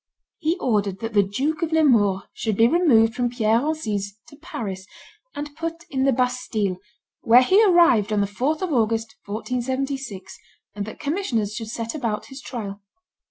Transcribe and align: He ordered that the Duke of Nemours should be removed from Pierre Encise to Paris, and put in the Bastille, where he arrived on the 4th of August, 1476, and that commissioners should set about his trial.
He 0.39 0.57
ordered 0.57 0.97
that 1.01 1.13
the 1.13 1.21
Duke 1.21 1.61
of 1.61 1.71
Nemours 1.71 2.23
should 2.33 2.57
be 2.57 2.67
removed 2.67 3.13
from 3.13 3.29
Pierre 3.29 3.59
Encise 3.59 4.15
to 4.29 4.35
Paris, 4.37 4.87
and 5.35 5.55
put 5.55 5.83
in 5.91 6.05
the 6.05 6.11
Bastille, 6.11 6.77
where 7.21 7.43
he 7.43 7.63
arrived 7.63 8.11
on 8.11 8.19
the 8.21 8.25
4th 8.25 8.63
of 8.63 8.73
August, 8.73 9.15
1476, 9.27 10.39
and 10.73 10.85
that 10.87 10.99
commissioners 10.99 11.53
should 11.53 11.69
set 11.69 11.93
about 11.93 12.25
his 12.29 12.41
trial. 12.41 12.81